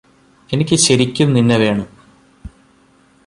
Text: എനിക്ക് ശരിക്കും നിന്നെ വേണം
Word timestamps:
എനിക്ക് 0.49 0.75
ശരിക്കും 0.75 1.33
നിന്നെ 1.33 1.57
വേണം 1.57 1.87